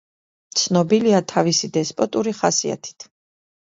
ცნობილია 0.61 1.21
თავისი 1.33 1.71
დესპოტური 1.79 2.37
ხასიათით. 2.43 3.13